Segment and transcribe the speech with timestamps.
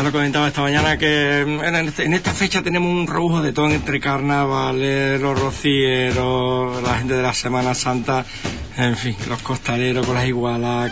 [0.00, 3.52] Ya lo comentaba esta mañana que en, este- en esta fecha tenemos un rebujo de
[3.52, 8.24] todo entre carnavales, los rocieros, la gente de la Semana Santa,
[8.78, 10.90] en fin, los costaleros con las igualas,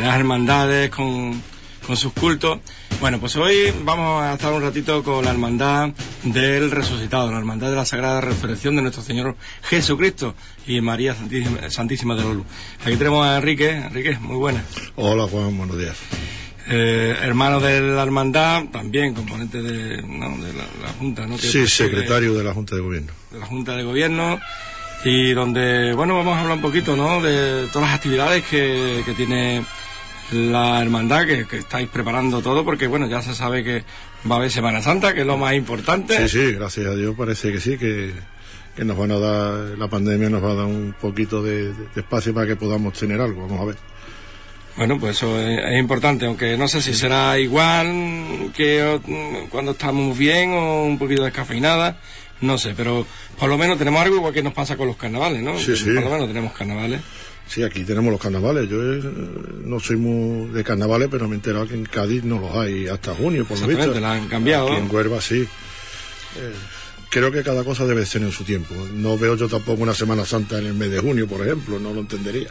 [0.00, 1.42] las hermandades, con,
[1.84, 2.60] con sus cultos.
[3.00, 5.88] Bueno, pues hoy vamos a estar un ratito con la hermandad
[6.22, 10.36] del resucitado, la hermandad de la Sagrada Resurrección de nuestro Señor Jesucristo
[10.68, 11.16] y María
[11.68, 12.44] Santísima, de la.
[12.86, 13.70] Aquí tenemos a Enrique.
[13.70, 14.62] Enrique, muy buenas.
[14.94, 15.96] Hola Juan, buenos días.
[16.72, 21.36] Eh, hermano de la hermandad, también componente de, no, de la, la Junta, ¿no?
[21.36, 23.12] Que Sí, secretario de la Junta de Gobierno.
[23.32, 24.38] de la Junta de Gobierno
[25.04, 27.20] y donde, bueno, vamos a hablar un poquito, ¿no?
[27.20, 29.64] De todas las actividades que, que tiene
[30.32, 33.82] la hermandad, que, que estáis preparando todo, porque, bueno, ya se sabe que
[34.30, 36.28] va a haber Semana Santa, que es lo más importante.
[36.28, 38.12] Sí, sí, gracias a Dios parece que sí, que,
[38.76, 42.00] que nos van a dar, la pandemia nos va a dar un poquito de, de
[42.00, 43.76] espacio para que podamos tener algo, vamos a ver.
[44.80, 48.98] Bueno, pues eso es, es importante, aunque no sé si será igual que
[49.50, 51.98] cuando estamos bien o un poquito descafeinada,
[52.40, 53.06] no sé, pero
[53.38, 55.58] por lo menos tenemos algo igual que nos pasa con los carnavales, ¿no?
[55.58, 55.90] Sí, sí.
[55.92, 57.02] Por lo menos tenemos carnavales.
[57.46, 58.70] Sí, aquí tenemos los carnavales.
[58.70, 59.02] Yo eh,
[59.66, 62.88] no soy muy de carnavales, pero me he enterado que en Cádiz no los hay
[62.88, 64.00] hasta junio, por lo visto.
[64.00, 64.68] La han cambiado.
[64.68, 65.42] Aquí en Huelva sí.
[65.42, 66.52] Eh,
[67.10, 68.74] creo que cada cosa debe ser en su tiempo.
[68.94, 71.92] No veo yo tampoco una Semana Santa en el mes de junio, por ejemplo, no
[71.92, 72.48] lo entendería.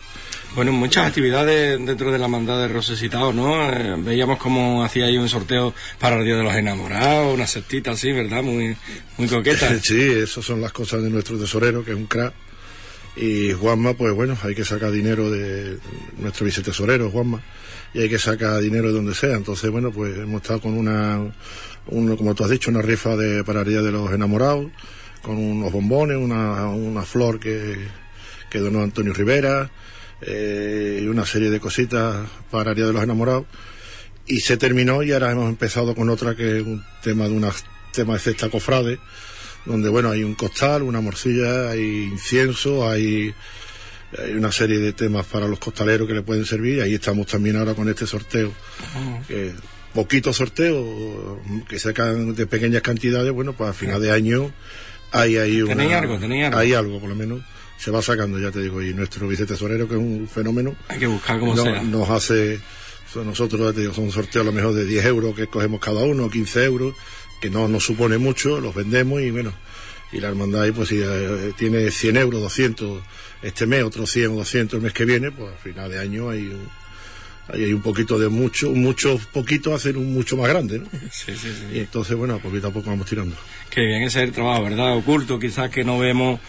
[0.54, 3.72] Bueno, muchas actividades dentro de la mandada de resucitados, ¿no?
[3.72, 7.92] Eh, veíamos cómo hacía ahí un sorteo para el Día de los Enamorados, una cestita
[7.92, 8.44] así, ¿verdad?
[8.44, 8.76] Muy,
[9.18, 9.70] muy coqueta.
[9.84, 12.34] Sí, esas son las cosas de nuestro tesorero, que es un crack.
[13.16, 15.78] Y Juanma, pues bueno, hay que sacar dinero de
[16.18, 17.42] nuestro vicetesorero, Juanma,
[17.94, 19.36] y hay que sacar dinero de donde sea.
[19.36, 21.32] Entonces, bueno, pues hemos estado con una,
[21.92, 24.68] uno, como tú has dicho, una rifa de, para el Día de los Enamorados,
[25.22, 27.78] con unos bombones, una, una flor que,
[28.50, 29.70] que donó Antonio Rivera,
[30.22, 33.46] eh, y una serie de cositas para el Día de los Enamorados.
[34.26, 37.52] Y se terminó y ahora hemos empezado con otra que es un tema de una
[37.92, 39.00] tema de cesta cofrade,
[39.66, 43.34] donde bueno hay un costal, una morcilla, hay incienso, hay,
[44.18, 46.82] hay una serie de temas para los costaleros que le pueden servir.
[46.82, 48.54] Ahí estamos también ahora con este sorteo.
[49.28, 49.54] que
[49.94, 50.86] poquitos sorteos
[51.68, 54.52] que sacan de pequeñas cantidades, bueno, pues a final de año
[55.12, 56.58] hay ahí una, Tenéis algo, tenéis algo.
[56.60, 57.42] Hay algo, por lo menos.
[57.78, 61.08] Se va sacando, ya te digo, y nuestro vicetesorero, que es un fenómeno, Hay que
[61.08, 61.82] buscar como no- sea.
[61.82, 62.60] nos hace,
[63.16, 65.80] nosotros ya te digo, son un sorteo a lo mejor de 10 euros que cogemos
[65.80, 66.94] cada uno, 15 euros,
[67.40, 69.54] que no nos supone mucho, los vendemos y bueno,
[70.12, 73.02] y la hermandad ahí pues si eh, tiene 100 euros, 200
[73.44, 76.30] este mes, otros 100 o 200 el mes que viene, pues al final de año
[76.30, 76.68] hay un,
[77.54, 80.86] ahí hay un poquito de mucho, mucho poquito hacen un mucho más grande, ¿no?
[81.12, 81.76] Sí, sí, sí.
[81.76, 83.36] Y entonces bueno, poquito a poco vamos tirando.
[83.70, 84.96] Que bien, ese es el trabajo, ¿verdad?
[84.98, 86.40] Oculto, quizás que no vemos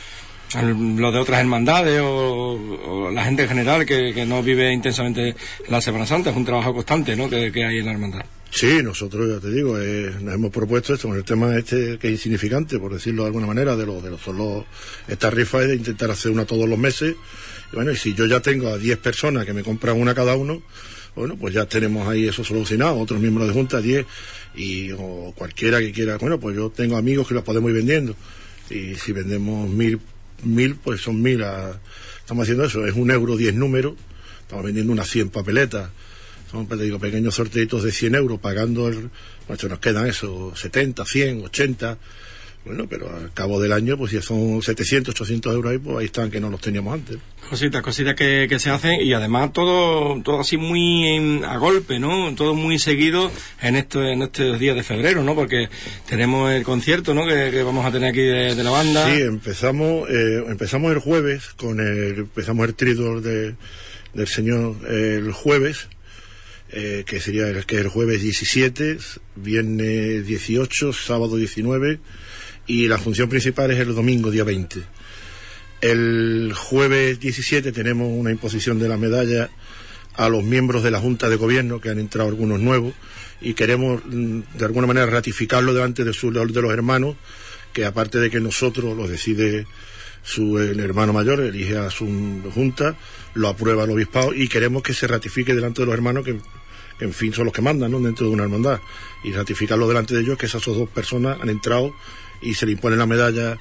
[0.58, 2.54] el- lo de otras hermandades o,
[2.86, 5.36] o la gente en general que, que no vive intensamente
[5.68, 6.30] la Semana Santa.
[6.30, 7.28] Es un trabajo constante, ¿no?
[7.30, 8.24] Que, que hay en la hermandad.
[8.52, 12.08] Sí, nosotros, ya te digo, eh, nos hemos propuesto esto, con el tema este que
[12.08, 14.64] es insignificante, por decirlo de alguna manera, de los de los, son los-
[15.06, 17.14] esta rifa es de intentar hacer una todos los meses.
[17.72, 20.34] Y bueno, y si yo ya tengo a 10 personas que me compran una cada
[20.34, 20.62] uno,
[21.14, 24.06] bueno, pues ya tenemos ahí eso solucionado, otros miembros de junta, 10,
[24.56, 28.16] y o cualquiera que quiera, bueno, pues yo tengo amigos que los podemos ir vendiendo.
[28.70, 30.00] Y si vendemos mil,
[30.44, 31.80] mil pues son mil, a-
[32.18, 33.94] estamos haciendo eso, es un euro, 10 números,
[34.42, 35.90] estamos vendiendo unas 100 papeletas.
[36.50, 39.10] Son, pues, te digo, pequeños sorteitos de 100 euros, pagando el...
[39.46, 41.98] Pues nos quedan eso, 70, 100, 80.
[42.64, 46.04] Bueno, pero al cabo del año, pues ya son 700, 800 euros ahí, pues ahí
[46.04, 47.16] están que no los teníamos antes.
[47.48, 52.34] Cositas, cositas que, que se hacen y además todo, todo así muy a golpe, ¿no?
[52.34, 53.32] Todo muy seguido
[53.62, 55.34] en estos, en estos días de febrero, ¿no?
[55.34, 55.70] Porque
[56.06, 57.26] tenemos el concierto, ¿no?
[57.26, 59.06] Que, que vamos a tener aquí de, de la banda.
[59.06, 63.54] Sí, empezamos, eh, empezamos el jueves con el, empezamos el tríduo de,
[64.12, 65.88] del Señor el jueves,
[66.72, 68.98] eh, que sería el, que es el jueves 17,
[69.36, 72.00] viernes 18, sábado 19
[72.70, 74.80] y la función principal es el domingo día 20.
[75.80, 79.50] El jueves 17 tenemos una imposición de la medalla
[80.14, 82.94] a los miembros de la Junta de Gobierno, que han entrado algunos nuevos,
[83.40, 87.16] y queremos mm, de alguna manera ratificarlo delante de, su, de los hermanos,
[87.72, 89.66] que aparte de que nosotros lo decide
[90.22, 92.06] su, el hermano mayor, elige a su
[92.54, 92.96] Junta,
[93.34, 96.38] lo aprueba el obispado, y queremos que se ratifique delante de los hermanos que,
[97.00, 97.98] que en fin son los que mandan ¿no?
[97.98, 98.78] dentro de una hermandad,
[99.24, 101.92] y ratificarlo delante de ellos que esas dos personas han entrado
[102.42, 103.58] y se le impone la medalla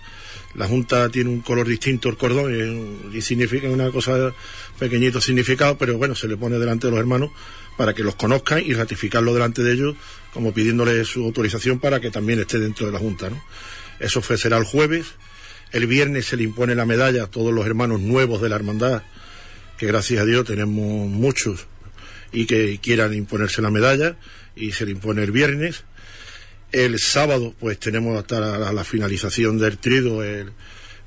[0.56, 4.34] la Junta tiene un color distinto el cordón y, significa una cosa
[4.80, 7.32] pequeñito significado, pero bueno, se le pone delante de los hermanos
[7.78, 9.96] para que los conozcan y ratificarlo delante de ellos,
[10.34, 13.42] como pidiéndole su autorización para que también esté dentro de la Junta, ¿no?
[14.00, 15.08] Eso será el jueves.
[15.72, 19.04] El viernes se le impone la medalla a todos los hermanos nuevos de la hermandad,
[19.78, 21.68] que gracias a Dios tenemos muchos
[22.32, 24.18] y que quieran imponerse la medalla
[24.56, 25.84] y se le impone el viernes.
[26.72, 30.22] El sábado, pues tenemos hasta la, finalización del trido,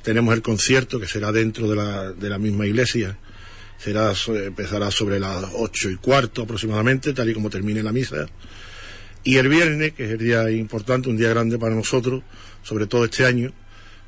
[0.02, 3.16] tenemos el concierto que será dentro de la, de la misma iglesia.
[3.78, 8.26] Será, empezará sobre las ocho y cuarto aproximadamente, tal y como termine la misa.
[9.24, 12.22] Y el viernes, que es el día importante, un día grande para nosotros,
[12.62, 13.52] sobre todo este año,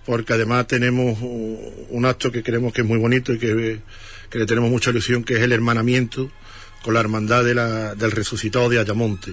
[0.04, 3.80] porque además tenemos un acto que creemos que es muy bonito y que,
[4.32, 6.30] le tenemos mucha ilusión, que es el hermanamiento
[6.82, 9.32] con la hermandad del resucitado de Ayamonte.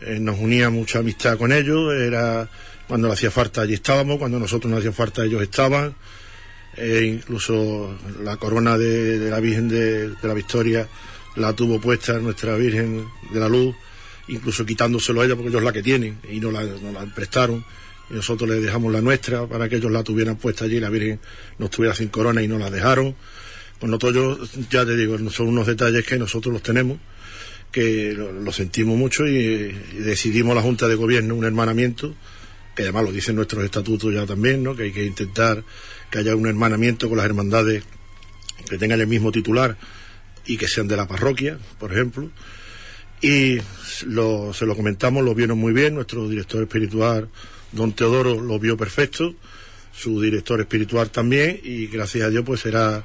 [0.00, 2.48] Eh, nos unía mucha amistad con ellos, era
[2.86, 5.94] cuando le hacía falta allí estábamos, cuando nosotros nos hacía falta ellos estaban,
[6.76, 10.86] e incluso la corona de, la Virgen de, la Victoria
[11.36, 13.74] la tuvo puesta nuestra Virgen de la Luz,
[14.28, 17.64] incluso quitándoselo a ella porque ellos la que tienen y no la, la prestaron.
[18.08, 21.18] Y nosotros les dejamos la nuestra para que ellos la tuvieran puesta allí, la Virgen
[21.58, 23.16] no estuviera sin corona y no la dejaron.
[23.78, 26.98] Pues nosotros, ya te digo, son unos detalles que nosotros los tenemos,
[27.72, 32.14] que lo, sentimos mucho y, decidimos la Junta de Gobierno un hermanamiento,
[32.74, 34.76] que además lo dicen nuestros estatutos ya también, ¿no?
[34.76, 35.64] que hay que intentar
[36.10, 37.84] que haya un hermanamiento con las hermandades
[38.68, 39.76] que tengan el mismo titular
[40.46, 42.30] y que sean de la parroquia, por ejemplo.
[43.20, 47.28] Y se lo comentamos, lo vieron muy bien, nuestro director espiritual
[47.72, 49.34] Don Teodoro lo vio perfecto,
[49.92, 53.04] su director espiritual también, y gracias a Dios pues será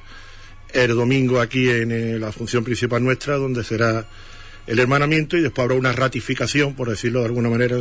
[0.73, 4.07] el domingo aquí en eh, la función principal nuestra, donde será
[4.67, 7.77] el hermanamiento y después habrá una ratificación, por decirlo de alguna manera,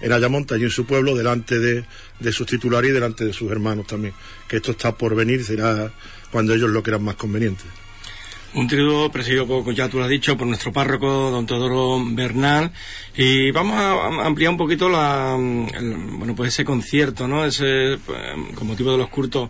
[0.00, 1.84] en Ayamonte, allí en su pueblo, delante de,
[2.20, 4.14] de sus titulares y delante de sus hermanos también.
[4.48, 5.92] Que esto está por venir, será
[6.30, 7.64] cuando ellos lo crean más conveniente.
[8.54, 12.70] Un triduo presidido, como ya tú lo has dicho, por nuestro párroco, don Teodoro Bernal.
[13.16, 17.46] Y vamos a ampliar un poquito la, bueno, pues ese concierto, ¿no?
[17.46, 18.18] Ese, pues,
[18.54, 19.48] con motivo de los curtos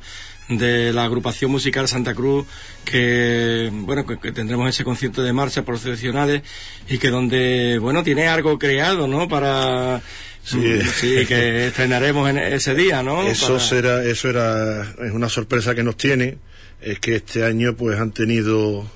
[0.48, 2.46] de la agrupación musical Santa Cruz,
[2.84, 6.42] que, bueno, que, tendremos ese concierto de marchas procesionales
[6.88, 9.28] y que donde, bueno, tiene algo creado, ¿no?
[9.28, 10.00] Para,
[10.44, 10.80] Sí.
[10.82, 11.24] sí.
[11.26, 13.22] que estrenaremos en ese día, ¿no?
[13.22, 16.38] Eso será, eso era, es una sorpresa que nos tiene
[16.82, 18.90] es que este año pues han tenido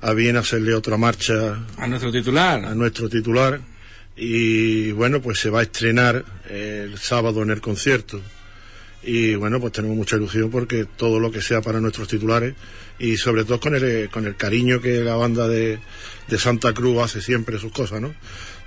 [0.00, 2.64] a bien hacerle otra marcha a nuestro titular.
[2.64, 3.60] a nuestro titular.
[4.16, 8.20] Y bueno pues se va a estrenar el sábado en el concierto.
[9.02, 12.54] Y bueno pues tenemos mucha ilusión porque todo lo que sea para nuestros titulares
[12.98, 15.78] y sobre todo con el, con el cariño que la banda de,
[16.28, 18.14] de Santa Cruz hace siempre sus cosas no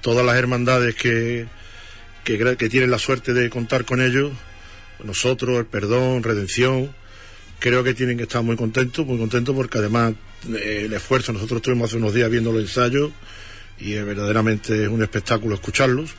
[0.01, 1.45] todas las hermandades que,
[2.23, 4.33] que, que tienen la suerte de contar con ellos
[5.03, 6.91] nosotros el perdón redención
[7.59, 10.13] creo que tienen que estar muy contentos, muy contentos porque además
[10.53, 13.11] eh, el esfuerzo, nosotros estuvimos hace unos días viendo los ensayos
[13.79, 16.11] y verdaderamente es un espectáculo escucharlos.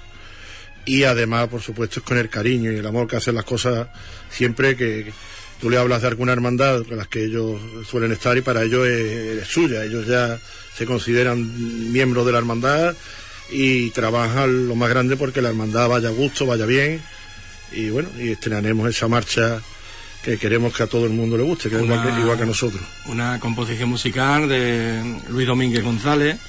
[0.85, 3.89] Y además, por supuesto, es con el cariño y el amor que hacen las cosas
[4.31, 5.13] siempre que,
[5.61, 8.87] tú le hablas de alguna hermandad con las que ellos suelen estar y para ellos
[8.87, 9.85] es, suya.
[9.85, 10.39] Ellos ya
[10.77, 12.95] se consideran miembros de la hermandad
[13.51, 17.01] y trabajan lo más grande porque la hermandad vaya a gusto, vaya bien.
[17.73, 19.61] Y bueno, y estrenaremos esa marcha
[20.27, 22.83] que queremos que a todo el mundo le guste, que es igual que, a nosotros.
[23.05, 26.41] Una composición musical de Luis Domínguez González,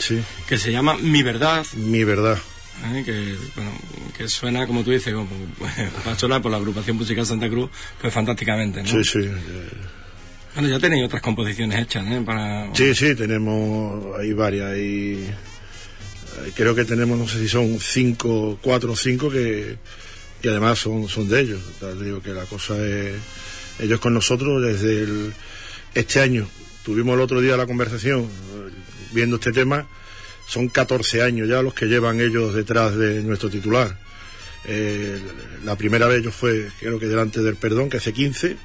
[0.47, 1.63] que se llama Mi Verdad.
[1.75, 2.39] Mi Verdad.
[2.95, 3.03] ¿Eh?
[3.06, 3.71] Que, bueno,
[4.18, 5.29] que suena, como tú dices, como,
[6.03, 7.69] para por la agrupación musical Santa Cruz,
[8.01, 8.89] pues fantásticamente, ¿no?
[8.89, 9.29] Sí, sí.
[10.56, 12.23] Bueno, ya tenéis otras composiciones hechas, ¿eh?
[12.25, 12.73] Para...
[12.73, 15.23] Sí, sí, tenemos, hay varias, y
[16.56, 19.78] creo que tenemos, no sé si son cinco, cuatro o cinco que,
[20.42, 21.61] que además son, son de ellos.
[22.02, 23.13] digo que la cosa es
[23.80, 25.31] ellos con nosotros desde
[25.94, 26.48] este año.
[26.84, 28.28] Tuvimos el otro día la conversación
[29.12, 29.88] viendo este tema.
[30.48, 33.98] Son 14 años ya los que llevan ellos detrás de nuestro titular.
[34.66, 35.19] Eh,
[35.66, 38.57] la primera vez ellos fue, creo que delante del perdón, que hace 15,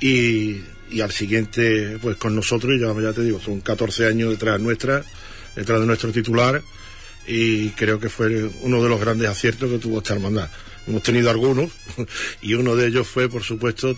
[0.00, 0.60] y,
[0.90, 4.60] y al siguiente, pues con nosotros, y ya, ya te digo, son 14 años detrás
[4.60, 5.04] nuestra,
[5.56, 6.62] detrás de nuestro titular,
[7.26, 10.48] y creo que fue uno de los grandes aciertos que tuvo esta hermandad.
[10.86, 11.70] Hemos tenido algunos
[12.42, 13.94] y uno de ellos fue, por supuesto,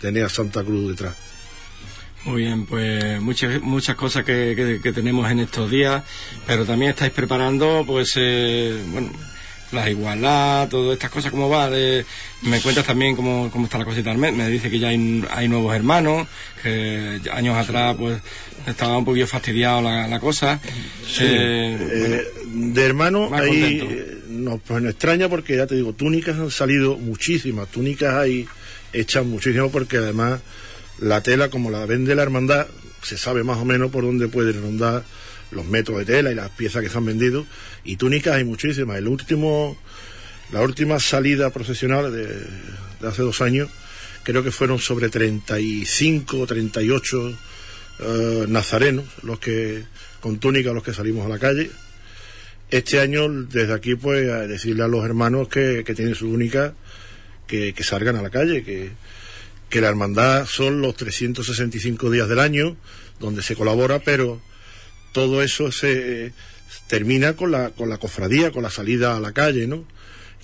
[0.00, 1.14] tener a Santa Cruz detrás.
[2.24, 6.02] Muy bien, pues muchas muchas cosas que, tenemos en estos días,
[6.44, 9.12] pero también estáis preparando, pues, eh, bueno,
[9.70, 11.70] la igualdad, todas estas cosas, ¿cómo va?
[11.70, 16.26] me cuentas también cómo, cómo está la cosita Me dice que ya hay, nuevos hermanos,
[16.64, 18.20] que años atrás, pues,
[18.66, 20.60] estaba un poquito fastidiado la, cosa.
[21.06, 26.38] Sí, eh, eh, de hermanos, ahí no, pues no extraña porque ya te digo, túnicas
[26.38, 28.46] han salido muchísimas, túnicas hay
[28.92, 30.40] hechas muchísimas porque además
[30.98, 32.66] la tela como la vende la hermandad
[33.02, 35.04] se sabe más o menos por dónde pueden rondar
[35.50, 37.46] los metros de tela y las piezas que se han vendido.
[37.84, 38.98] Y túnicas hay muchísimas.
[38.98, 39.78] El último,
[40.50, 43.68] la última salida procesional de, de hace dos años
[44.24, 47.38] creo que fueron sobre 35 o 38
[48.48, 49.84] nazarenos los que
[50.20, 51.70] con túnica los que salimos a la calle
[52.70, 56.74] Este año, desde aquí, pues, a decirle a los hermanos que, que tienen su única,
[57.46, 58.90] que, que salgan a la calle, que,
[59.68, 62.76] que la hermandad son los 365 días del año
[63.20, 64.40] donde se colabora, pero
[65.12, 66.32] todo eso se
[66.88, 69.84] termina con la, con la cofradía, con la salida a la calle, ¿no?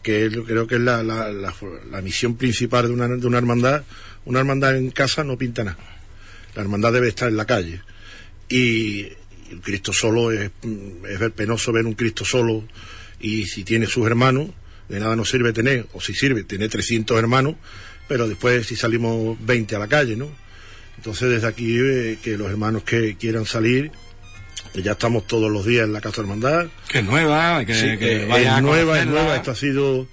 [0.03, 1.55] Que es- creo que es la, la, la-
[1.91, 3.83] la misión principal de una, de una hermandad.
[4.25, 5.79] Una hermandad en casa no pinta nada.
[6.55, 7.83] La hermandad debe estar en la calle.
[8.49, 9.17] Y, y
[9.55, 12.65] un Cristo solo es, es penoso ver un Cristo solo
[13.21, 14.49] y si tiene sus hermanos,
[14.89, 17.55] de nada nos sirve tener, o si sirve, tener 300 hermanos,
[18.09, 20.29] pero después si salimos 20 a la calle, ¿no?
[20.97, 23.91] Entonces desde aquí eh, que los hermanos que quieran salir,
[24.73, 27.99] que ya estamos todos los días en la Casa Hermandad, Que es nueva, que, Sí,
[27.99, 29.37] que eh, vaya es nueva, es nueva.
[29.37, 30.07] Esto ha sido.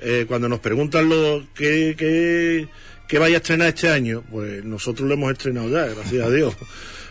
[0.00, 2.68] eh, cuando nos preguntan lo que, que,
[3.08, 6.54] que vaya a estrenar este año, pues nosotros lo hemos estrenado ya, gracias a Dios.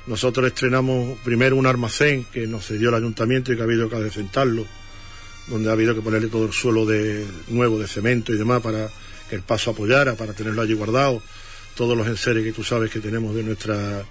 [0.08, 3.96] Nosotros estrenamos primero un almacén que nos cedió el ayuntamiento y que ha habido que
[3.96, 4.66] adecentarlo,
[5.48, 8.90] donde ha habido que ponerle todo el suelo de nuevo de cemento y demás para
[9.30, 11.22] que el paso apoyara, para tenerlo allí guardado.
[11.76, 14.04] Todos los enseres que tú sabes que tenemos de nuestra,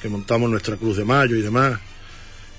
[0.00, 1.80] que montamos nuestra cruz de mayo y demás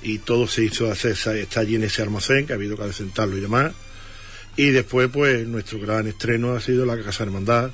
[0.04, 3.38] y todo se hizo hacer, está allí en ese almacén, que ha habido que adecentarlo
[3.38, 3.74] y demás.
[4.56, 7.72] Y después, pues, nuestro gran estreno ha sido la Casa Hermandad,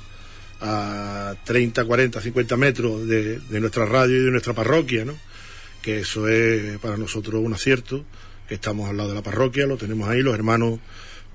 [0.60, 5.14] a 30, 40, 50 metros de, de nuestra radio y de nuestra parroquia, ¿no?
[5.82, 8.04] Que eso es para nosotros un acierto,
[8.48, 10.80] que estamos al lado de la parroquia, lo tenemos ahí, los hermanos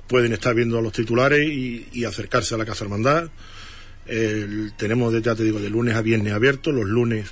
[0.08, 3.30] pueden estar viendo los titulares y, y acercarse a la Casa Hermandad.
[4.06, 7.30] El- tenemos, ya te digo, de lunes a viernes abierto, los lunes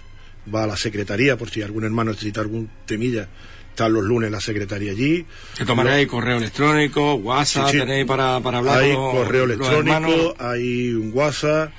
[0.54, 3.28] va a la secretaría por si algún hermano necesita algún temilla,
[3.72, 5.26] están los lunes la secretaría allí.
[5.58, 7.78] Que tomaréis correo electrónico, WhatsApp, Sí, sí.
[7.80, 11.72] tenéis para, para hablar Hay con correo los electrónico, hay un WhatsApp,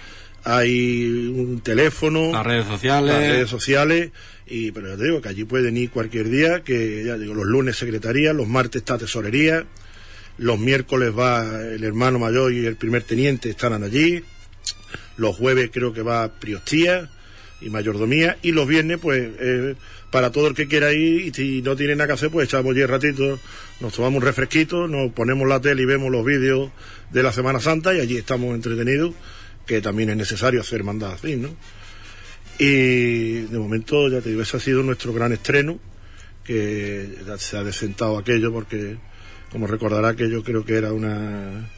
[0.45, 3.13] hay un teléfono, las redes sociales.
[3.15, 4.11] las redes sociales,
[4.47, 7.47] y pero ya te digo que allí pueden ir cualquier día, que ya digo, los
[7.47, 9.65] lunes secretaría, los martes está tesorería,
[10.39, 14.25] los miércoles va el hermano mayor y el primer teniente estarán allí,
[15.17, 17.09] los jueves creo que va priostía
[17.63, 19.75] y mayordomía, y los viernes pues eh,
[20.11, 22.75] para todo el que quiera ir, y si no tiene nada que hacer, pues echamos
[22.75, 23.41] 10 ratitos,
[23.81, 26.71] nos tomamos un refresquito, nos ponemos la tele y vemos los vídeos
[27.11, 29.15] de la Semana Santa y allí estamos entretenidos,
[29.67, 31.57] que también es necesario hacer hermandad así, ¿no?
[32.59, 35.81] Y de momento, ya te digo, ese ha sido nuestro gran estreno,
[36.45, 38.99] que se ha desentado aquello porque,
[39.51, 41.71] como recordará, que yo creo que era una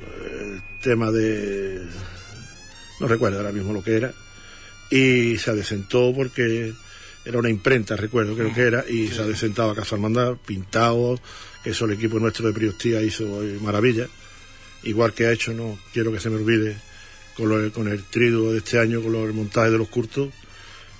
[0.00, 1.82] eh, tema de...
[3.00, 4.12] no recuerdo ahora mismo lo que era,
[4.94, 6.72] y se adecentó porque
[7.24, 11.18] era una imprenta, recuerdo, creo que era, y se ha desentado a Casa Hermandad, pintado,
[11.64, 14.08] que eso el equipo nuestro de Priostía hizo eh, maravilla,
[14.82, 16.76] igual que ha hecho, no quiero que se me olvide,
[17.36, 20.28] con, lo- con el triduo de este año, con los montajes de los curtos,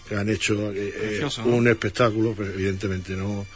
[0.08, 3.46] que han hecho eh, eh, un espectáculo, pero evidentemente no,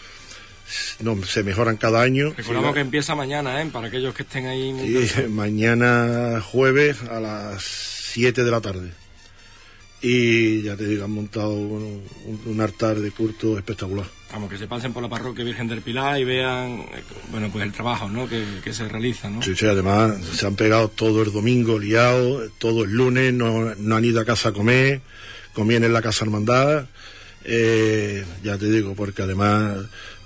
[1.01, 2.35] no se mejoran cada año.
[2.37, 3.69] Recordamos Sí, que empieza mañana, ¿eh?
[3.73, 4.75] Para aquellos que estén ahí.
[4.77, 5.31] cansados.
[5.31, 7.63] mañana jueves a las
[8.13, 8.91] 7 de la tarde.
[10.09, 14.07] Y ya te digo, han montado un, un- un altar de culto espectacular.
[14.33, 16.85] Vamos, que se pasen por la parroquia Virgen del Pilar y vean,
[17.33, 18.29] bueno, pues el trabajo, ¿no?
[18.29, 19.43] Que, que se realiza, ¿no?
[19.43, 23.97] Sí, sí, además se han pegado todo el domingo liado, todo el lunes, no, no
[23.97, 25.01] han ido a casa a comer,
[25.55, 26.87] comían en la casa hermandad.
[27.45, 29.77] Eh, ya te digo, porque además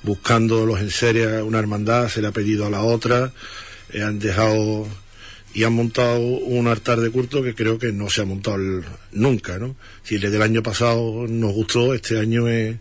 [0.03, 3.33] buscando los enseres a una hermandad se le ha pedido a la otra,
[3.93, 4.87] eh, han dejado
[5.55, 8.85] y han montado un altar de culto que creo que no se ha montado el-
[9.13, 9.75] nunca, ¿no?
[10.03, 12.77] Si el del año pasado nos gustó, este año es,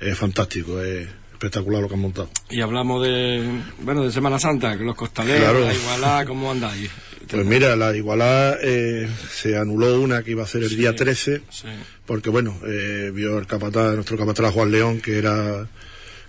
[0.00, 2.30] es fantástico, es espectacular lo que han montado.
[2.48, 5.60] Y hablamos de, bueno, de Semana Santa, que los costaleros, Claro.
[5.60, 6.90] la Igualá, ¿cómo andáis?
[7.28, 10.76] Pues mira, la Igualada eh, se anuló una que iba a ser el Sí.
[10.76, 11.68] día 13, Sí.
[12.06, 15.66] porque bueno, eh, vio el capataz, nuestro capataz Juan León, que era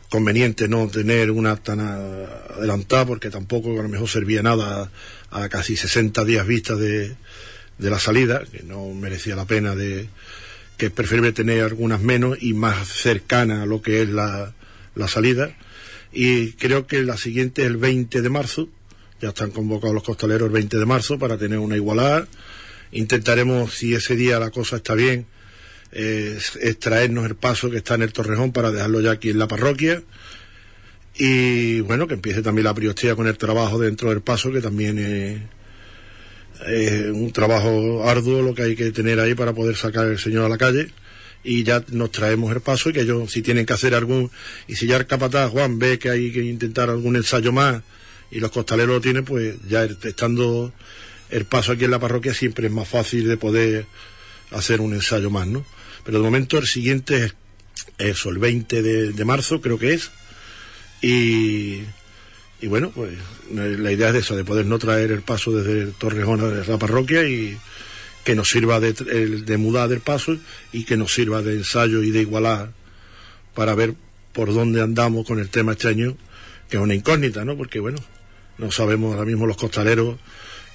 [0.09, 4.91] conveniente no tener una tan adelantada, porque tampoco a lo mejor servía nada
[5.31, 7.15] a, casi 60 días vistas de,
[7.77, 10.09] de la salida, que no merecía la pena de
[10.77, 14.53] que es preferible tener algunas menos y más cercanas a lo que es la,
[14.95, 15.55] la salida.
[16.11, 18.69] Y creo que la siguiente es el 20 de marzo,
[19.21, 22.27] ya están convocados los costaleros el 20 de marzo para tener una igualada.
[22.91, 25.25] Intentaremos, si ese día la cosa está bien,
[25.97, 29.47] eh, extraernos el paso que está en el Torrejón para dejarlo ya aquí en la
[29.47, 30.03] parroquia.
[31.17, 34.99] Y bueno, que empiece también la priostía con el trabajo dentro del paso, que también
[34.99, 35.39] es,
[36.67, 40.43] es un trabajo arduo lo que hay que tener ahí para poder sacar el Señor
[40.43, 40.89] a la calle.
[41.45, 44.29] Y ya nos traemos el paso y que ellos, si tienen que hacer algún,
[44.67, 47.81] y si ya el capataz Juan ve que hay que intentar algún ensayo más
[48.31, 50.73] y los costaleros lo tienen, pues ya estando
[51.29, 53.85] el paso aquí en la parroquia siempre es más fácil de poder
[54.51, 55.65] hacer un ensayo más, ¿no?
[56.05, 57.35] Pero de momento el siguiente es
[57.97, 60.11] eso, el 20 de, de marzo creo que es,
[61.01, 61.81] y,
[62.61, 63.13] y bueno, pues
[63.51, 67.27] la idea es esa, de poder no traer el paso desde Torrejón a la parroquia
[67.27, 67.57] y
[68.23, 70.37] que nos sirva de, de mudar del paso
[70.71, 72.71] y que nos sirva de ensayo y de igualar
[73.53, 73.93] para ver
[74.33, 76.17] por dónde andamos con el tema este año,
[76.69, 77.55] que es una incógnita, ¿no?
[77.55, 77.99] Porque bueno,
[78.57, 80.17] no sabemos ahora mismo los costaleros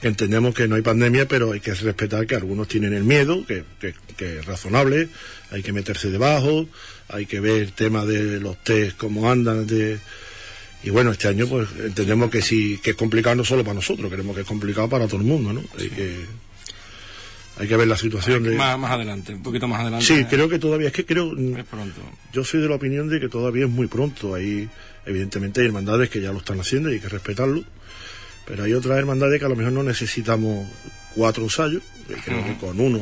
[0.03, 3.65] entendemos que no hay pandemia, pero hay que respetar que algunos tienen el miedo, que,
[3.79, 5.09] que, es razonable,
[5.51, 6.67] hay que meterse debajo,
[7.09, 9.99] hay que ver el tema de los test, cómo andan, de,
[10.83, 14.11] y bueno, este año pues entendemos que sí, que es complicado no solo para nosotros,
[14.11, 15.63] queremos que es complicado para todo el mundo, ¿no?
[15.79, 16.25] Hay que,
[17.59, 18.57] hay que ver la situación de...
[18.57, 20.07] Más, más adelante, un poquito más adelante.
[20.07, 21.37] Sí, creo que todavía, es que creo...
[21.37, 22.01] Es pronto.
[22.33, 24.69] Yo soy de la opinión de que todavía es muy pronto, hay,
[25.05, 27.63] evidentemente hay hermandades que ya lo están haciendo y hay que respetarlo,
[28.51, 30.67] pero hay otras hermandades que a lo mejor no necesitamos
[31.15, 31.85] cuatro ensayos,
[32.25, 33.01] creo que con uno,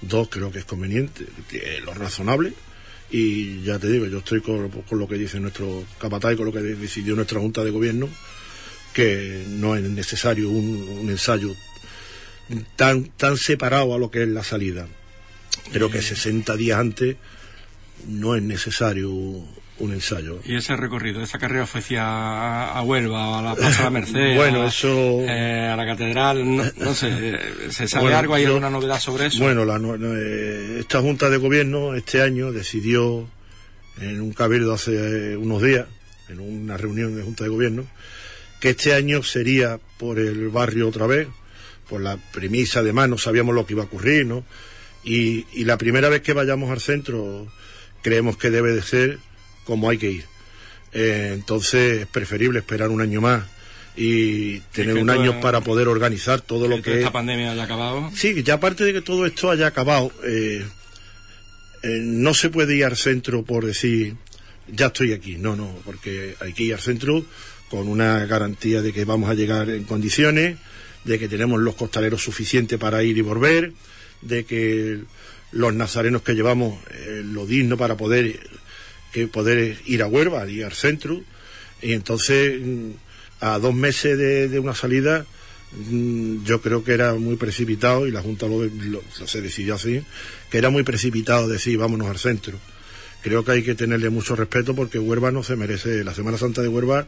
[0.00, 1.24] dos creo que es conveniente,
[1.84, 2.52] lo razonable,
[3.08, 6.52] y ya te digo, yo estoy con, lo que dice nuestro capataz y con lo
[6.52, 8.08] que decidió nuestra Junta de Gobierno,
[8.92, 11.54] que no es necesario un, ensayo
[12.74, 14.88] tan, tan separado a lo que es la salida.
[15.72, 17.14] Pero que 60 días antes
[18.08, 19.12] no es necesario
[19.78, 20.40] un ensayo.
[20.44, 24.66] ¿Y ese recorrido, esa carrera oficial a, Huelva, a la Plaza de la Merced, bueno,
[24.66, 25.20] eso...
[25.20, 27.38] Eh, a la Catedral, no, sé,
[27.70, 28.34] ¿se sabe algo?
[28.34, 29.42] ¿Hay alguna novedad sobre eso?
[29.42, 33.28] Bueno, la, eh, esta Junta de Gobierno este año decidió
[34.00, 35.86] en un cabildo hace eh, unos días,
[36.28, 37.86] en una reunión de Junta de Gobierno,
[38.60, 41.28] que este año sería por el barrio otra vez,
[41.88, 44.44] por la premisa de más, no sabíamos lo que iba a ocurrir, ¿no?
[45.04, 47.46] Y, y la primera vez que vayamos al centro
[48.02, 49.18] creemos que debe de ser
[49.68, 50.24] como hay que ir.
[50.94, 53.44] Eh, entonces es preferible esperar un año más
[53.94, 58.10] y tener un año para poder organizar todo lo que esta pandemia haya acabado.
[58.14, 60.64] Sí ya aparte de que todo esto haya acabado eh,
[61.82, 64.14] eh, no se puede ir al centro por decir
[64.68, 67.22] ya estoy aquí no no porque hay que ir al centro
[67.68, 70.56] con una garantía de que vamos a llegar en condiciones
[71.04, 73.74] de que tenemos los costaleros suficientes para ir y volver
[74.22, 75.00] de que
[75.52, 76.78] los nazarenos que llevamos
[77.24, 78.40] lo digno para poder
[79.12, 81.22] que poder ir a Huelva, ir al centro,
[81.82, 82.90] y entonces mm,
[83.40, 85.24] a dos meses de, una salida
[85.72, 90.02] mm, yo creo que era muy precipitado y la Junta lo, se decidió así,
[90.50, 92.58] que era muy precipitado decir vámonos al centro.
[93.22, 96.62] Creo que hay que tenerle mucho respeto porque Huelva no se merece, la Semana Santa
[96.62, 97.06] de Huelva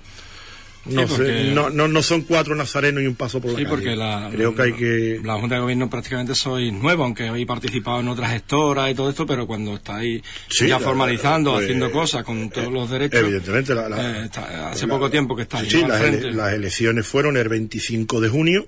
[0.87, 4.55] no, no, no, son cuatro nazarenos y un paso por la sí, porque la, Creo
[4.55, 5.21] que hay que...
[5.23, 9.11] La Junta de Gobierno prácticamente sois nuevo, aunque habéis participado en otras gestoras y todo
[9.11, 13.21] esto, pero cuando estáis ya formalizando, pues, haciendo cosas con todos eh, los derechos...
[13.21, 14.31] Evidentemente, eh,
[14.71, 16.01] hace poco tiempo que estáis Sí, las,
[16.35, 18.67] las elecciones fueron el 25 de junio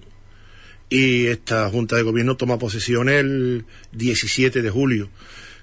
[0.90, 5.08] y esta Junta de Gobierno toma posesión el 17 de julio.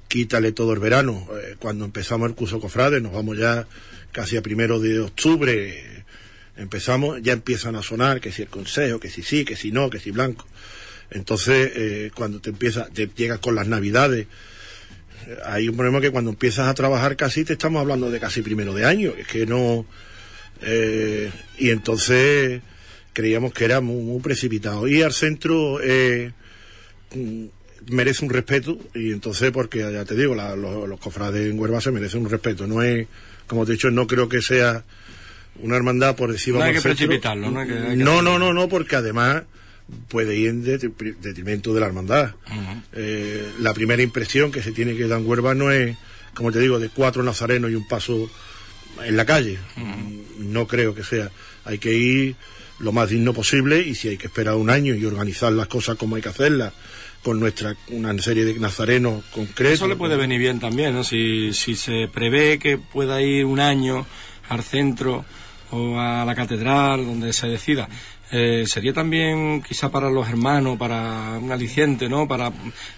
[0.08, 1.28] Quítale todo el verano.
[1.40, 3.68] Eh, cuando empezamos el curso Cofrade, nos vamos ya
[4.12, 5.99] casi a primero de octubre
[6.60, 9.90] empezamos, ya empiezan a sonar que si el consejo, que si sí, que si no,
[9.90, 10.46] que si blanco.
[11.10, 14.28] Entonces, eh, cuando te empiezas, te llegas con las navidades,
[15.28, 18.42] eh, hay un problema que cuando empiezas a trabajar casi te estamos hablando de casi
[18.42, 19.86] primero de año, es que no.
[20.62, 22.62] Eh, y entonces
[23.14, 24.88] creíamos que era muy, precipitado.
[24.88, 25.80] Y al centro
[27.16, 27.46] mm,
[27.92, 31.92] merece un respeto, y entonces, porque ya te digo, los, los, cofrades en Huerva se
[31.92, 32.68] merecen un respeto.
[32.68, 33.08] No es,
[33.48, 34.84] como te he dicho, no creo que sea
[35.62, 39.44] una hermandad por decir no hay que precipitarlo no, no, no no no porque además
[40.08, 42.36] puede ir en detrimento de la hermandad.
[42.94, 45.98] Eh, la primera impresión que se tiene que dar en Huerva no es
[46.34, 48.30] como te digo de cuatro nazarenos y un paso
[49.04, 49.58] en la calle.
[50.38, 51.32] No creo que sea.
[51.66, 52.36] Hay que ir
[52.80, 55.98] lo más digno posible y si hay que esperar un año y organizar las cosas
[55.98, 56.74] como hay que hacerlas
[57.24, 59.74] con nuestra una serie de nazarenos concretos.
[59.74, 61.04] Eso le puede venir bien también, ¿no?
[61.04, 64.06] Si, si se prevé que pueda ir un año
[64.48, 65.26] al centro
[65.72, 67.88] o a la catedral, donde se decida.
[68.32, 72.28] Eh, sería también quizá para los hermanos, para un aliciente, ¿no?
[72.28, 72.52] Para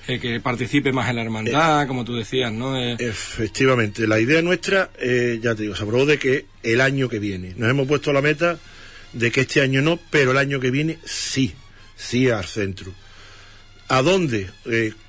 [0.08, 2.78] eh, que participe más en la hermandad, como tú decías, ¿no?
[2.78, 7.20] Eh, Efectivamente, la idea nuestra, ya te digo, se aprobó de que el año que
[7.20, 8.60] viene, nos hemos puesto la meta
[9.14, 11.54] de que este año no, pero el año que viene sí,
[11.96, 12.94] sí al centro.
[13.88, 14.50] ¿A dónde?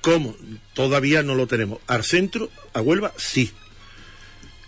[0.01, 0.35] ¿Cómo?
[0.73, 1.79] Todavía no lo tenemos.
[1.87, 2.49] ¿Al centro?
[2.73, 3.13] ¿A Huelva?
[3.17, 3.51] Sí.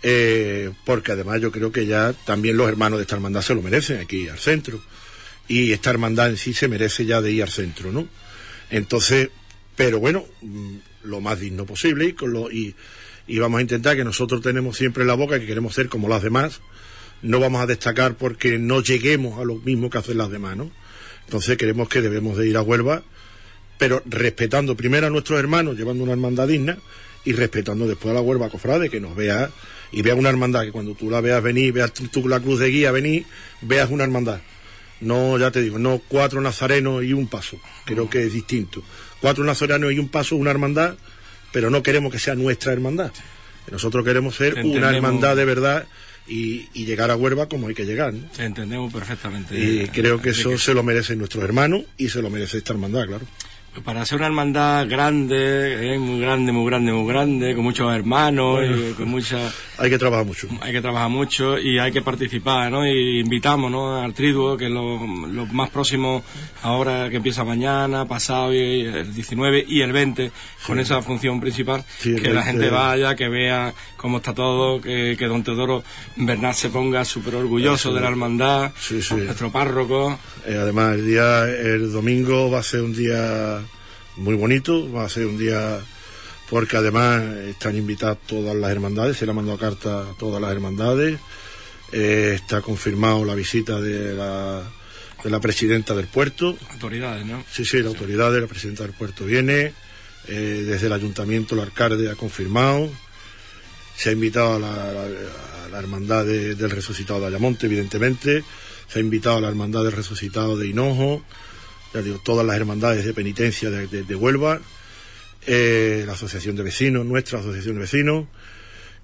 [0.08, 3.60] Eh, porque además yo creo que ya también los hermanos de esta hermandad se lo
[3.60, 4.80] merecen aquí al centro
[5.48, 8.06] y esta hermandad en sí se merece ya de ir al centro, ¿no?
[8.70, 9.30] Entonces,
[9.74, 12.76] pero bueno, mm, lo más digno posible y, con lo, y,
[13.40, 16.22] vamos a intentar que nosotros tenemos siempre en la boca que queremos ser como las
[16.22, 16.60] demás,
[17.22, 20.70] no vamos a destacar porque no lleguemos a lo mismo que hacen las demás, ¿no?
[21.24, 23.02] Entonces creemos que debemos de ir a Huelva,
[23.76, 26.78] pero respetando primero a nuestros hermanos, llevando una hermandad digna,
[27.26, 29.50] y respetando después a la Huelva Cofrade, que nos vea
[29.90, 32.68] y vea una hermandad, que cuando tú la veas venir, veas tú la cruz de
[32.68, 33.26] guía venir,
[33.60, 34.40] veas una hermandad.
[35.00, 38.82] No, ya te digo, no cuatro nazarenos y un paso, creo que es distinto.
[39.20, 40.94] Cuatro nazarenos y un paso, una hermandad,
[41.52, 43.10] pero no queremos que sea nuestra hermandad.
[43.70, 45.86] Nosotros queremos ser una hermandad de verdad
[46.28, 48.14] y, llegar a Huelva como hay que llegar.
[48.38, 49.58] Entendemos perfectamente.
[49.58, 53.06] Y creo que eso se lo merecen nuestros hermanos y se lo merece esta hermandad,
[53.08, 53.26] claro
[53.84, 58.60] para ser una hermandad grande, eh, muy grande, muy grande, muy grande, con muchos hermanos,
[58.64, 59.52] y con mucha...
[59.78, 60.48] Hay que trabajar mucho.
[60.60, 62.86] Hay que trabajar mucho y hay que participar, ¿no?
[62.86, 64.00] Y invitamos, ¿no?
[64.00, 64.98] Al triduo, que es lo,
[65.52, 66.24] más próximo
[66.62, 70.32] ahora que empieza mañana, pasado, y el 19 y el 20,
[70.66, 75.42] con esa función principal, que la gente vaya, que vea cómo está todo, que, don
[75.42, 75.82] Teodoro
[76.16, 78.72] Bernal se ponga súper orgulloso de la hermandad,
[79.10, 80.18] nuestro párroco.
[80.46, 83.60] Eh, además, el día, el domingo va a ser un día
[84.16, 85.80] muy bonito, va a ser un día
[86.48, 90.52] porque además están invitadas todas las hermandades, se le ha mandado carta a todas las
[90.52, 91.18] hermandades,
[91.92, 94.62] eh, está confirmado la visita de la,
[95.22, 96.56] de la presidenta del puerto.
[96.70, 97.44] Autoridades, ¿no?
[97.50, 99.72] Sí, sí, la autoridad de la presidenta del puerto viene,
[100.28, 102.90] eh, desde el ayuntamiento el alcalde ha confirmado,
[103.96, 108.42] se ha invitado a la, hermandad del resucitado de Ayamonte, evidentemente,
[108.88, 111.22] se ha invitado a la hermandad del resucitado de Hinojo,
[112.22, 114.60] todas las hermandades de penitencia de, Huelva,
[115.46, 118.26] eh, la asociación de vecinos, nuestra asociación de vecinos.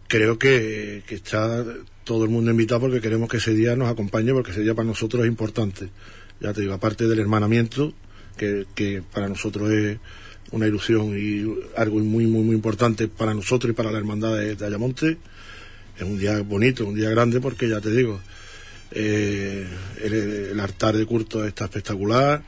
[0.08, 1.64] Creo que, está
[2.04, 4.86] todo el mundo invitado porque queremos que ese día nos acompañe, porque ese día para
[4.86, 5.88] nosotros es importante.
[6.40, 7.94] Ya te digo, aparte del hermanamiento,
[8.36, 9.98] que, para nosotros es
[10.50, 14.66] una ilusión y algo muy, muy, muy importante para nosotros y para la hermandad de,
[14.66, 15.16] Ayamonte.
[15.96, 18.20] Es un día bonito, un día grande, porque ya te digo,
[18.90, 19.66] eh,
[20.02, 22.42] el, el, altar de culto está espectacular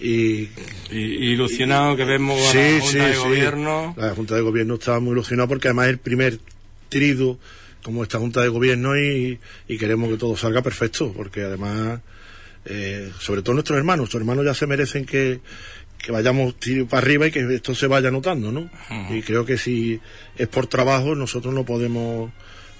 [0.00, 0.48] y,
[0.90, 3.94] ilusionado que vemos a la Junta de Gobierno.
[3.96, 6.38] La Junta de Gobierno estaba muy ilusionada porque además es el primer
[6.88, 7.38] trido
[7.82, 9.38] como esta Junta de Gobierno y,
[9.78, 12.00] queremos que todo salga perfecto, porque además,
[12.64, 15.40] eh, sobre todo nuestros hermanos, nuestros hermanos ya se merecen que,
[15.98, 16.54] que vayamos
[16.88, 18.68] para arriba y que esto se vaya notando, ¿no?
[19.10, 20.00] Y creo que si
[20.36, 22.30] es por trabajo, nosotros no podemos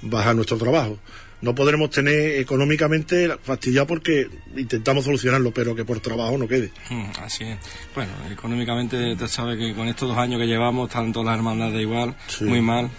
[0.03, 0.99] bajar nuestro trabajo
[1.41, 6.71] no podremos tener económicamente fastidiado porque intentamos solucionarlo, pero que por trabajo no quede.
[6.91, 7.59] Hmm, así es.
[7.95, 12.15] Bueno, económicamente te sabes que con estos dos años que llevamos, tanto las hermandades igual,
[12.41, 12.91] muy mal.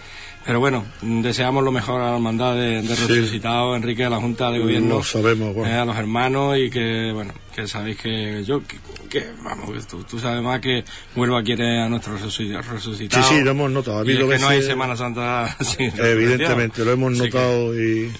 [0.48, 4.58] Pero bueno, deseamos lo mejor a la hermandad de, resucitado, Enrique, a la Junta de
[4.58, 8.62] Gobierno, lo sabemos, eh, a los hermanos y que, bueno, que sabéis que yo,
[9.10, 12.64] que, vamos, tú, sabes más que Huelva quiere a nuestro resucitado.
[12.88, 14.02] Sí, sí, lo hemos notado.
[14.10, 15.54] y que no hay Semana Santa.
[15.98, 18.10] evidentemente, lo hemos notado y,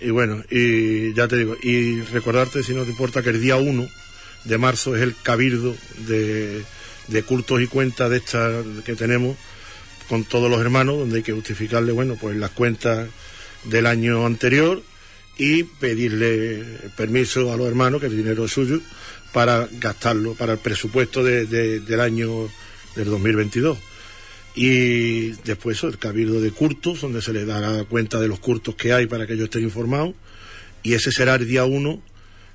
[0.00, 3.54] y, bueno, y ya te digo, y recordarte, si no te importa, que el día
[3.54, 3.86] 1
[4.42, 6.64] de marzo es el cabildo de,
[7.06, 8.50] de cultos y cuentas de esta
[8.84, 9.36] que tenemos
[10.10, 13.08] con todos los hermanos, donde hay que justificarle, bueno, pues las cuentas
[13.62, 14.82] del año anterior
[15.38, 16.64] y pedirle
[16.96, 18.80] permiso a los hermanos, que el dinero es suyo,
[19.32, 22.48] para gastarlo, para el presupuesto del año
[22.96, 23.78] del 2022.
[24.56, 28.92] Y después el cabildo de curtos, donde se les dará cuenta de los curtos que
[28.92, 30.14] hay para que ellos estén informados.
[30.82, 32.02] Y ese será el día 1,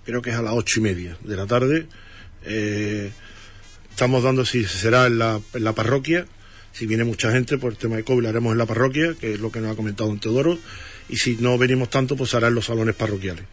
[0.06, 1.88] creo que es a las ocho y media de la tarde.
[2.44, 3.12] Eh,
[3.90, 6.26] estamos dando si será en la parroquia
[6.76, 9.34] si viene mucha gente por el tema de COVID, lo haremos en la parroquia, que
[9.34, 10.60] es lo que nos ha comentado don Teodoro.
[11.08, 13.46] Y si no venimos tanto, pues hará en los salones parroquiales.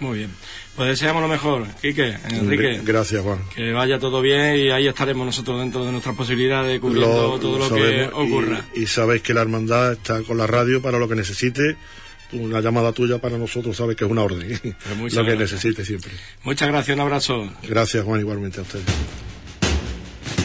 [0.00, 0.30] Muy bien.
[0.74, 2.80] Pues deseamos lo mejor, Quique, Enrique.
[2.82, 3.40] Gracias, Juan.
[3.54, 7.74] Que vaya todo bien y ahí estaremos nosotros dentro de nuestras posibilidades cubriendo todo lo,
[7.74, 8.64] que ocurra.
[8.74, 11.76] Y, sabéis que la hermandad está con la radio para lo que necesite.
[12.32, 14.58] Una llamada tuya para nosotros sabes que es una orden.
[14.98, 16.10] Pues lo que necesite siempre.
[16.42, 17.52] Muchas gracias, un abrazo.
[17.68, 18.86] Gracias, Juan, igualmente a ustedes.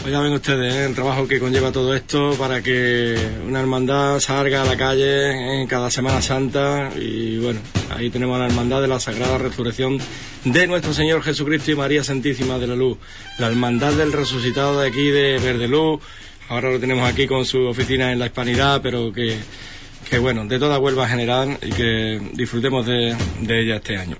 [0.08, 0.86] Pues ya ven ustedes ¿eh?
[0.86, 5.67] el trabajo que conlleva todo esto para que una hermandad salga a la calle en
[5.67, 10.00] cada Semana Santa y bueno, ahí tenemos a la hermandad de la Sagrada Resurrección
[10.46, 12.98] de nuestro Señor Jesucristo y María Santísima de la Luz,
[13.38, 16.00] la hermandad del resucitado de aquí de Verdeluz,
[16.48, 19.36] ahora lo tenemos aquí con su oficina en la Hispanidad, pero que,
[20.10, 23.17] que bueno, de toda Huelva general y que disfrutemos de
[23.50, 24.15] ella este año.